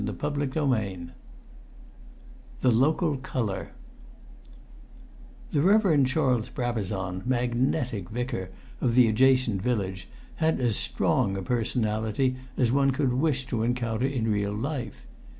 CHAPTER 0.03 0.45
IV 0.45 1.11
The 2.61 2.71
Local 2.71 3.17
Colour 3.17 3.69
The 5.51 5.61
Reverend 5.61 6.07
Charles 6.07 6.49
Brabazon, 6.49 7.21
magnetic 7.27 8.09
Vicar 8.09 8.49
of 8.81 8.95
the 8.95 9.07
adjacent 9.07 9.61
Village, 9.61 10.07
had 10.37 10.59
as 10.59 10.75
strong 10.75 11.37
a 11.37 11.43
personality 11.43 12.35
as 12.57 12.71
one 12.71 12.89
could 12.89 13.13
wish 13.13 13.45
to 13.45 13.61
encounter 13.61 14.07
in 14.07 14.27
real 14.31 14.53
life. 14.55 15.05